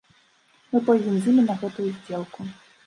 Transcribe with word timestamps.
Мы 0.71 0.81
пойдзем 0.89 1.15
з 1.21 1.31
імі 1.33 1.43
на 1.51 1.59
гэтую 1.61 1.89
здзелку. 1.95 2.53